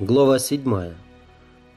Глава 0.00 0.40
7. 0.40 0.94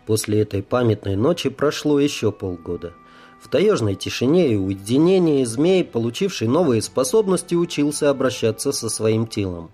После 0.07 0.41
этой 0.41 0.63
памятной 0.63 1.15
ночи 1.15 1.51
прошло 1.51 1.99
еще 1.99 2.31
полгода. 2.31 2.93
В 3.39 3.47
таежной 3.47 3.93
тишине 3.93 4.51
и 4.51 4.55
уединении 4.55 5.43
змей, 5.43 5.83
получивший 5.83 6.47
новые 6.47 6.81
способности, 6.81 7.53
учился 7.53 8.09
обращаться 8.09 8.71
со 8.71 8.89
своим 8.89 9.27
телом. 9.27 9.69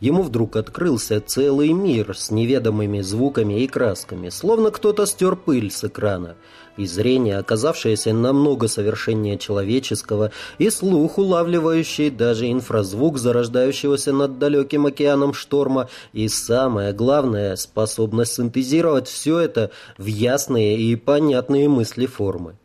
Ему 0.00 0.22
вдруг 0.22 0.56
открылся 0.56 1.20
целый 1.20 1.72
мир 1.72 2.16
с 2.16 2.30
неведомыми 2.30 3.00
звуками 3.00 3.62
и 3.62 3.66
красками, 3.66 4.28
словно 4.28 4.70
кто-то 4.70 5.06
стер 5.06 5.36
пыль 5.36 5.70
с 5.70 5.84
экрана, 5.84 6.36
и 6.76 6.86
зрение, 6.86 7.38
оказавшееся 7.38 8.12
намного 8.12 8.68
совершеннее 8.68 9.38
человеческого, 9.38 10.32
и 10.58 10.70
слух, 10.70 11.18
улавливающий 11.18 12.10
даже 12.10 12.50
инфразвук 12.50 13.18
зарождающегося 13.18 14.12
над 14.12 14.38
далеким 14.38 14.86
океаном 14.86 15.34
шторма, 15.34 15.88
и 16.12 16.28
самое 16.28 16.92
главное, 16.92 17.56
способность 17.56 18.34
синтезировать 18.34 19.08
все 19.08 19.38
это 19.38 19.70
в 19.98 20.06
ясные 20.06 20.76
и 20.76 20.96
понятные 20.96 21.68
мысли 21.68 22.06
формы. 22.06 22.56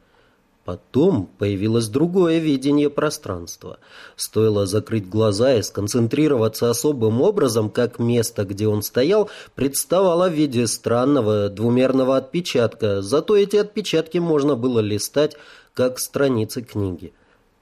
Потом 0.69 1.27
появилось 1.39 1.87
другое 1.87 2.37
видение 2.37 2.91
пространства. 2.91 3.79
Стоило 4.15 4.67
закрыть 4.67 5.09
глаза 5.09 5.55
и 5.55 5.63
сконцентрироваться 5.63 6.69
особым 6.69 7.23
образом, 7.23 7.71
как 7.71 7.97
место, 7.97 8.45
где 8.45 8.67
он 8.67 8.83
стоял, 8.83 9.31
представало 9.55 10.29
в 10.29 10.33
виде 10.33 10.67
странного 10.67 11.49
двумерного 11.49 12.17
отпечатка, 12.17 13.01
зато 13.01 13.35
эти 13.35 13.55
отпечатки 13.55 14.19
можно 14.19 14.55
было 14.55 14.79
листать, 14.79 15.37
как 15.73 15.97
страницы 15.97 16.61
книги. 16.61 17.13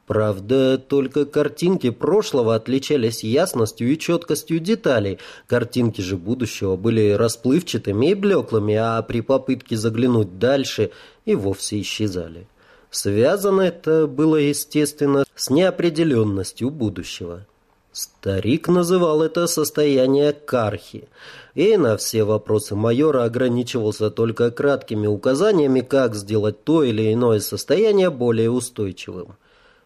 Правда, 0.06 0.78
только 0.78 1.26
картинки 1.26 1.92
прошлого 1.92 2.56
отличались 2.56 3.24
ясностью 3.24 3.90
и 3.90 3.98
четкостью 3.98 4.60
деталей. 4.60 5.20
Картинки 5.48 6.02
же 6.02 6.18
будущего 6.18 6.76
были 6.76 7.12
расплывчатыми 7.12 8.08
и 8.08 8.16
блеклыми, 8.16 8.76
а 8.76 9.02
при 9.02 9.22
попытке 9.22 9.78
заглянуть 9.78 10.40
дальше 10.40 10.92
и 11.24 11.36
вовсе 11.36 11.80
исчезали. 11.80 12.48
Связано 12.90 13.62
это 13.62 14.08
было, 14.08 14.38
естественно, 14.38 15.26
с 15.36 15.50
неопределенностью 15.50 16.70
будущего. 16.70 17.46
Старик 17.92 18.68
называл 18.68 19.24
это 19.24 19.48
состояние 19.48 20.32
кархи, 20.32 21.08
и 21.56 21.78
на 21.78 21.98
все 21.98 22.24
вопросы 22.24 22.76
майора 22.76 23.24
ограничивался 23.24 24.12
только 24.12 24.52
краткими 24.52 25.08
указаниями, 25.08 25.82
как 25.82 26.16
сделать 26.16 26.64
то 26.64 26.84
или 26.84 27.12
иное 27.12 27.40
состояние 27.40 28.12
более 28.12 28.52
устойчивым. 28.52 29.36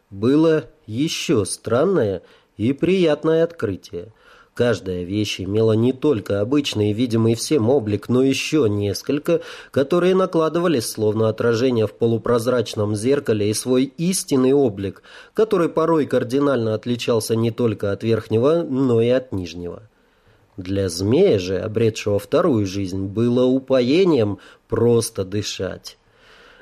Было 0.09 0.65
еще 0.85 1.45
странное 1.45 2.21
и 2.57 2.73
приятное 2.73 3.43
открытие– 3.43 4.13
Каждая 4.61 5.01
вещь 5.01 5.41
имела 5.41 5.71
не 5.71 5.91
только 5.91 6.39
обычный 6.39 6.93
видимый 6.93 7.33
всем 7.33 7.67
облик, 7.67 8.09
но 8.09 8.21
еще 8.21 8.69
несколько, 8.69 9.41
которые 9.71 10.13
накладывались 10.13 10.87
словно 10.87 11.29
отражение 11.29 11.87
в 11.87 11.93
полупрозрачном 11.93 12.95
зеркале 12.95 13.49
и 13.49 13.55
свой 13.55 13.85
истинный 13.97 14.53
облик, 14.53 15.01
который 15.33 15.67
порой 15.67 16.05
кардинально 16.05 16.75
отличался 16.75 17.35
не 17.35 17.49
только 17.49 17.91
от 17.91 18.03
верхнего, 18.03 18.61
но 18.61 19.01
и 19.01 19.09
от 19.09 19.31
нижнего. 19.31 19.81
Для 20.57 20.89
змея 20.89 21.39
же, 21.39 21.57
обретшего 21.57 22.19
вторую 22.19 22.67
жизнь, 22.67 23.07
было 23.07 23.45
упоением 23.45 24.37
просто 24.69 25.25
дышать. 25.25 25.97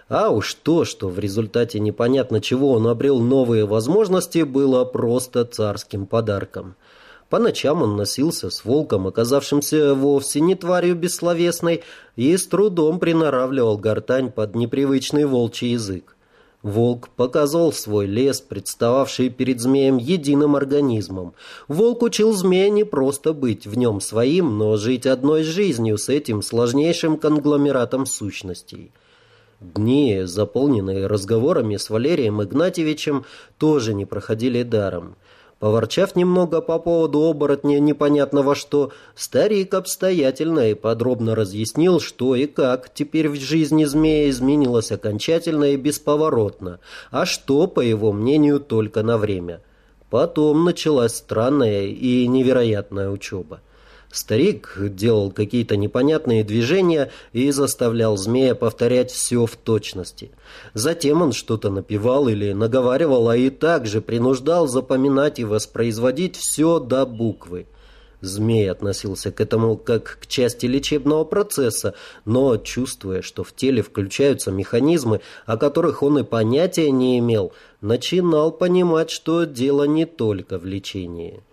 А 0.08 0.30
уж 0.30 0.54
то, 0.54 0.86
что 0.86 1.10
в 1.10 1.20
результате 1.20 1.82
непонятно 1.82 2.40
чего 2.40 2.72
он 2.72 2.88
обрел 2.88 3.20
новые 3.20 3.66
возможности, 3.66 4.44
было 4.44 4.86
просто 4.86 5.44
царским 5.44 6.06
подарком– 6.06 6.76
по 7.30 7.40
ночам 7.40 7.84
он 7.84 7.96
носился 7.96 8.50
с 8.50 8.66
волком, 8.66 9.08
оказавшимся 9.08 9.94
вовсе 9.94 10.42
не 10.42 10.56
тварью 10.56 10.96
бессловесной, 10.96 11.84
и 12.16 12.36
с 12.36 12.48
трудом 12.48 13.00
приноравливал 13.00 13.78
гортань 13.78 14.32
под 14.32 14.56
непривычный 14.56 15.26
волчий 15.26 15.72
язык. 15.74 16.16
Волк 16.62 17.08
показывал 17.16 17.72
свой 17.72 18.06
лес, 18.06 18.42
представавший 18.42 19.30
перед 19.30 19.62
змеем 19.62 19.98
единым 19.98 20.58
организмом. 20.58 21.34
Волк 21.70 22.02
учил 22.02 22.34
змея 22.34 22.70
не 22.70 22.84
просто 22.84 23.32
быть 23.32 23.66
в 23.66 23.78
нем 23.78 24.02
своим, 24.02 24.58
но 24.58 24.76
жить 24.76 25.06
одной 25.06 25.44
жизнью 25.44 25.98
с 25.98 26.10
этим 26.10 26.42
сложнейшим 26.42 27.18
конгломератом 27.18 28.06
сущностей. 28.06 28.92
Дни, 29.62 30.22
заполненные 30.24 31.08
разговорами 31.08 31.78
с 31.78 31.90
Валерием 31.90 32.42
Игнатьевичем, 32.42 33.26
тоже 33.58 33.94
не 33.94 34.06
проходили 34.06 34.64
даром. 34.64 35.16
Поворчав 35.60 36.16
немного 36.16 36.62
по 36.62 36.80
поводу 36.80 37.20
оборотня 37.20 37.80
непонятного 37.80 38.56
что, 38.56 38.92
старик 39.14 39.74
обстоятельно 39.74 40.72
и 40.72 40.74
подробно 40.74 41.36
разъяснил, 41.36 42.00
что 42.00 42.34
и 42.36 42.46
как 42.46 42.94
теперь 42.94 43.28
в 43.28 43.36
жизни 43.36 43.84
змея 43.84 44.30
изменилось 44.30 44.92
окончательно 44.94 45.66
и 45.66 45.76
бесповоротно, 45.76 46.80
а 47.12 47.26
что, 47.26 47.68
по 47.68 47.82
его 47.82 48.14
мнению, 48.14 48.62
только 48.62 49.04
на 49.04 49.18
время. 49.18 49.62
Потом 50.10 50.64
началась 50.64 51.16
странная 51.16 51.88
и 51.88 52.26
невероятная 52.28 53.10
учеба. 53.10 53.60
Старик 54.12 54.76
делал 54.80 55.32
какие-то 55.32 55.78
непонятные 55.78 56.44
движения 56.44 57.12
и 57.32 57.52
заставлял 57.52 58.18
змея 58.18 58.56
повторять 58.56 59.12
все 59.12 59.46
в 59.46 59.56
точности. 59.56 60.32
Затем 60.74 61.22
он 61.22 61.32
что-то 61.32 61.70
напевал 61.70 62.28
или 62.28 62.54
наговаривал, 62.54 63.30
а 63.30 63.38
и 63.38 63.52
также 63.52 64.02
принуждал 64.02 64.68
запоминать 64.68 65.38
и 65.38 65.44
воспроизводить 65.44 66.38
все 66.38 66.80
до 66.80 67.06
буквы. 67.06 67.68
Змей 68.22 68.70
относился 68.70 69.32
к 69.32 69.40
этому 69.40 69.78
как 69.78 70.20
к 70.22 70.28
части 70.28 70.66
лечебного 70.66 71.24
процесса, 71.24 71.94
но, 72.26 72.58
чувствуя, 72.58 73.22
что 73.22 73.44
в 73.44 73.54
теле 73.54 73.82
включаются 73.82 74.52
механизмы, 74.52 75.22
о 75.46 75.56
которых 75.56 76.04
он 76.04 76.20
и 76.20 76.24
понятия 76.24 76.92
не 76.92 77.20
имел, 77.20 77.54
начинал 77.80 78.52
понимать, 78.52 79.10
что 79.10 79.46
дело 79.46 79.84
не 79.84 80.06
только 80.06 80.58
в 80.58 80.66
лечении. 80.66 81.44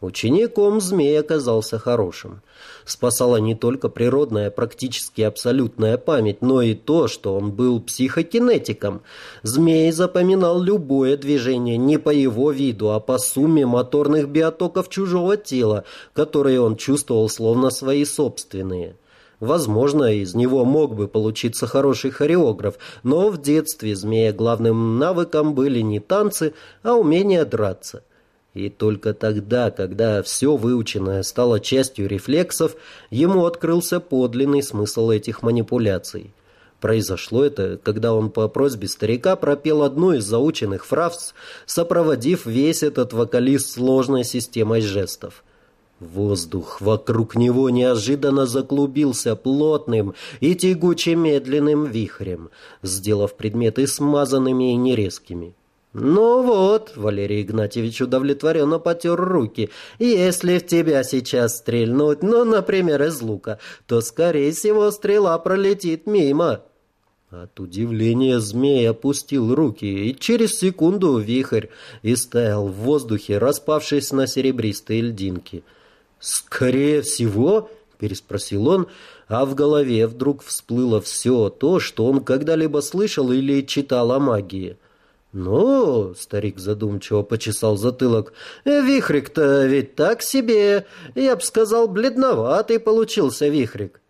Учеником 0.00 0.80
змей 0.80 1.18
оказался 1.18 1.78
хорошим. 1.78 2.40
Спасала 2.84 3.38
не 3.38 3.56
только 3.56 3.88
природная, 3.88 4.48
практически 4.50 5.22
абсолютная 5.22 5.98
память, 5.98 6.40
но 6.40 6.62
и 6.62 6.74
то, 6.74 7.08
что 7.08 7.34
он 7.34 7.50
был 7.50 7.80
психокинетиком. 7.80 9.02
Змей 9.42 9.90
запоминал 9.90 10.62
любое 10.62 11.16
движение 11.16 11.76
не 11.76 11.98
по 11.98 12.10
его 12.10 12.52
виду, 12.52 12.90
а 12.90 13.00
по 13.00 13.18
сумме 13.18 13.66
моторных 13.66 14.28
биотоков 14.28 14.88
чужого 14.88 15.36
тела, 15.36 15.82
которые 16.12 16.60
он 16.60 16.76
чувствовал 16.76 17.28
словно 17.28 17.70
свои 17.70 18.04
собственные. 18.04 18.94
Возможно, 19.40 20.12
из 20.14 20.34
него 20.34 20.64
мог 20.64 20.94
бы 20.94 21.08
получиться 21.08 21.66
хороший 21.66 22.12
хореограф, 22.12 22.78
но 23.02 23.30
в 23.30 23.40
детстве 23.40 23.96
змея 23.96 24.32
главным 24.32 24.98
навыком 24.98 25.54
были 25.54 25.80
не 25.80 25.98
танцы, 25.98 26.54
а 26.84 26.94
умение 26.94 27.44
драться. 27.44 28.02
И 28.58 28.70
только 28.70 29.14
тогда, 29.14 29.70
когда 29.70 30.20
все 30.20 30.56
выученное 30.56 31.22
стало 31.22 31.60
частью 31.60 32.08
рефлексов, 32.08 32.74
ему 33.08 33.46
открылся 33.46 34.00
подлинный 34.00 34.64
смысл 34.64 35.10
этих 35.10 35.44
манипуляций. 35.44 36.32
Произошло 36.80 37.44
это, 37.44 37.78
когда 37.80 38.12
он 38.12 38.30
по 38.30 38.48
просьбе 38.48 38.88
старика 38.88 39.36
пропел 39.36 39.84
одну 39.84 40.10
из 40.14 40.24
заученных 40.24 40.86
фраз, 40.86 41.34
сопроводив 41.66 42.46
весь 42.46 42.82
этот 42.82 43.12
вокалист 43.12 43.70
сложной 43.70 44.24
системой 44.24 44.80
жестов. 44.80 45.44
Воздух 46.00 46.80
вокруг 46.80 47.36
него 47.36 47.70
неожиданно 47.70 48.44
заклубился 48.44 49.36
плотным 49.36 50.14
и 50.40 50.56
тягуче 50.56 51.14
медленным 51.14 51.84
вихрем, 51.84 52.50
сделав 52.82 53.36
предметы 53.36 53.86
смазанными 53.86 54.72
и 54.72 54.76
нерезкими. 54.76 55.54
«Ну 55.94 56.42
вот»,— 56.42 56.92
Валерий 56.96 57.42
Игнатьевич 57.42 58.02
удовлетворенно 58.02 58.78
потер 58.78 59.16
руки, 59.16 59.70
«если 59.98 60.58
в 60.58 60.66
тебя 60.66 61.02
сейчас 61.02 61.58
стрельнуть, 61.58 62.22
ну, 62.22 62.44
например, 62.44 63.02
из 63.02 63.22
лука, 63.22 63.58
то, 63.86 64.02
скорее 64.02 64.52
всего, 64.52 64.90
стрела 64.90 65.38
пролетит 65.38 66.06
мимо». 66.06 66.60
От 67.30 67.58
удивления 67.60 68.38
змей 68.38 68.88
опустил 68.88 69.54
руки, 69.54 69.86
и 69.86 70.18
через 70.18 70.58
секунду 70.58 71.18
вихрь 71.18 71.68
истаял 72.02 72.68
в 72.68 72.72
воздухе, 72.72 73.38
распавшись 73.38 74.12
на 74.12 74.26
серебристые 74.26 75.02
льдинки. 75.02 75.62
«Скорее 76.20 77.00
всего?»— 77.00 77.70
переспросил 77.98 78.68
он, 78.68 78.88
а 79.26 79.44
в 79.46 79.54
голове 79.54 80.06
вдруг 80.06 80.42
всплыло 80.42 81.00
все 81.00 81.48
то, 81.50 81.80
что 81.80 82.06
он 82.06 82.20
когда-либо 82.20 82.80
слышал 82.80 83.30
или 83.32 83.62
читал 83.62 84.12
о 84.12 84.18
магии— 84.18 84.76
«Ну,— 85.38 86.14
старик 86.18 86.58
задумчиво 86.58 87.22
почесал 87.22 87.76
затылок,— 87.76 88.32
вихрик-то 88.64 89.66
ведь 89.66 89.94
так 89.94 90.20
себе, 90.20 90.86
я 91.14 91.36
б 91.36 91.42
сказал, 91.42 91.86
бледноватый 91.86 92.80
получился 92.80 93.46
вихрик». 93.46 94.00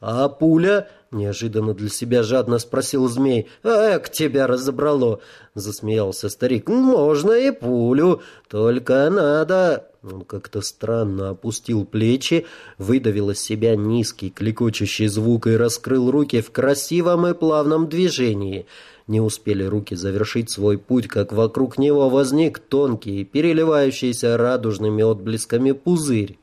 «А 0.00 0.28
пуля?»— 0.28 0.88
неожиданно 1.10 1.74
для 1.74 1.88
себя 1.88 2.22
жадно 2.22 2.60
спросил 2.60 3.08
змей. 3.08 3.48
«Эк, 3.64 4.10
тебя 4.10 4.46
разобрало!»— 4.46 5.20
засмеялся 5.56 6.28
старик. 6.28 6.68
«Можно 6.68 7.32
и 7.32 7.50
пулю, 7.50 8.22
только 8.48 9.10
надо...» 9.10 9.90
Он 10.04 10.24
как-то 10.24 10.60
странно 10.60 11.30
опустил 11.30 11.84
плечи, 11.84 12.46
выдавил 12.78 13.30
из 13.30 13.40
себя 13.40 13.74
низкий 13.74 14.30
клекочущий 14.30 15.08
звук 15.08 15.48
и 15.48 15.56
раскрыл 15.56 16.12
руки 16.12 16.40
в 16.40 16.52
красивом 16.52 17.26
и 17.26 17.34
плавном 17.34 17.88
движении. 17.88 18.66
Не 19.06 19.20
успели 19.20 19.62
руки 19.62 19.94
завершить 19.94 20.50
свой 20.50 20.78
путь, 20.78 21.06
как 21.06 21.32
вокруг 21.32 21.78
него 21.78 22.08
возник 22.08 22.58
тонкий, 22.58 23.24
переливающийся 23.24 24.36
радужными 24.36 25.02
отблесками 25.04 25.72
пузырь. 25.72 26.38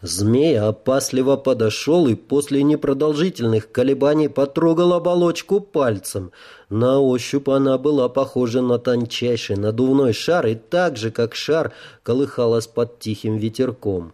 Змей 0.00 0.58
опасливо 0.58 1.36
подошел 1.36 2.08
и 2.08 2.16
после 2.16 2.64
непродолжительных 2.64 3.70
колебаний 3.70 4.28
потрогал 4.28 4.94
оболочку 4.94 5.60
пальцем. 5.60 6.32
На 6.68 6.98
ощупь 6.98 7.48
она 7.48 7.78
была 7.78 8.08
похожа 8.08 8.62
на 8.62 8.78
тончайший 8.78 9.54
надувной 9.54 10.12
шар 10.12 10.48
и 10.48 10.56
так 10.56 10.96
же, 10.96 11.12
как 11.12 11.36
шар, 11.36 11.72
колыхалась 12.02 12.66
под 12.66 12.98
тихим 12.98 13.36
ветерком. 13.36 14.12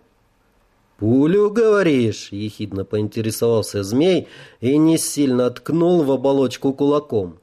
«Пулю, 0.99 1.49
говоришь?»— 1.51 2.29
ехидно 2.33 2.85
поинтересовался 2.85 3.83
змей 3.83 4.29
и 4.61 4.77
не 4.77 4.99
сильно 4.99 5.49
ткнул 5.49 6.03
в 6.03 6.13
оболочку 6.13 6.75
кулаком. 6.75 7.39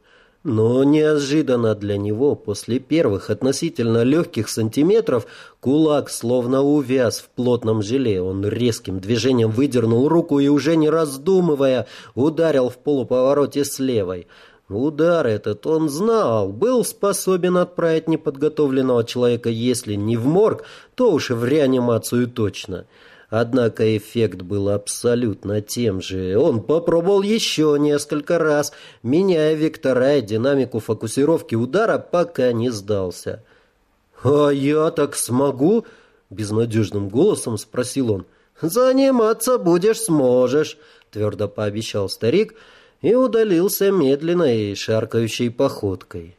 Но 0.46 0.84
неожиданно 0.84 1.74
для 1.74 1.98
него, 1.98 2.36
после 2.36 2.78
первых 2.78 3.32
относительно 3.32 4.04
легких 4.04 4.48
сантиметров, 4.48 5.26
кулак 5.60 6.12
словно 6.12 6.62
увяз 6.62 7.18
в 7.18 7.30
плотном 7.30 7.82
желе. 7.82 8.22
Он 8.22 8.46
резким 8.48 9.00
движением 9.00 9.50
выдернул 9.50 10.08
руку 10.08 10.38
и, 10.38 10.48
уже 10.48 10.76
не 10.76 10.88
раздумывая, 10.88 11.88
ударил 12.14 12.70
в 12.70 12.78
полуповороте 12.78 13.66
с 13.66 13.80
левой. 13.80 14.28
Удар 14.70 15.26
этот 15.26 15.66
он 15.66 15.90
знал, 15.90 16.50
был 16.50 16.86
способен 16.86 17.58
отправить 17.58 18.08
неподготовленного 18.08 19.04
человека, 19.04 19.50
если 19.50 19.96
не 19.96 20.16
в 20.16 20.28
морг, 20.28 20.66
то 20.94 21.12
уж 21.12 21.32
в 21.32 21.44
реанимацию 21.44 22.28
точно.— 22.28 22.86
Однако 23.30 23.98
эффект 23.98 24.42
был 24.42 24.70
абсолютно 24.70 25.62
тем 25.62 26.02
же. 26.02 26.38
Он 26.38 26.62
попробовал 26.62 27.22
еще 27.22 27.76
несколько 27.80 28.38
раз, 28.38 28.72
меняя 29.02 29.56
вектора 29.56 30.18
и 30.18 30.22
динамику 30.22 30.80
фокусировки 30.80 31.56
удара, 31.56 31.98
пока 31.98 32.52
не 32.52 32.70
сдался. 32.70 33.44
«А 34.24 34.50
я 34.50 34.92
так 34.92 35.16
смогу?»— 35.16 35.86
безнадежным 36.30 37.10
голосом 37.10 37.58
спросил 37.58 38.12
он. 38.12 38.26
«Заниматься 38.62 39.58
будешь 39.58 40.02
сможешь»,— 40.02 40.78
твердо 41.12 41.48
пообещал 41.48 42.10
старик 42.10 42.56
и 43.02 43.14
удалился 43.14 43.92
медленной 43.92 44.76
шаркающей 44.76 45.52
походкой. 45.52 46.38